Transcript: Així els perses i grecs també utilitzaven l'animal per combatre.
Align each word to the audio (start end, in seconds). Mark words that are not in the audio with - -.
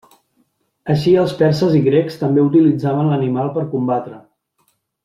Així 0.93 1.13
els 1.25 1.35
perses 1.41 1.77
i 1.81 1.83
grecs 1.89 2.17
també 2.23 2.47
utilitzaven 2.49 3.13
l'animal 3.13 3.55
per 3.59 3.71
combatre. 3.77 4.23